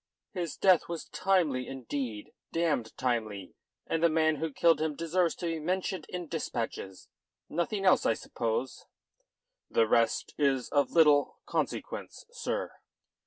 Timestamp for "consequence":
11.45-12.25